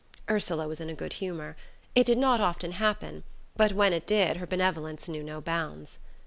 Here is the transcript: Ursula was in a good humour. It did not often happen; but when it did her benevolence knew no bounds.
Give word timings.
Ursula 0.27 0.67
was 0.67 0.81
in 0.81 0.89
a 0.89 0.95
good 0.95 1.13
humour. 1.21 1.55
It 1.93 2.07
did 2.07 2.17
not 2.17 2.41
often 2.41 2.71
happen; 2.71 3.23
but 3.55 3.73
when 3.73 3.93
it 3.93 4.07
did 4.07 4.37
her 4.37 4.47
benevolence 4.47 5.07
knew 5.07 5.21
no 5.21 5.41
bounds. 5.41 5.99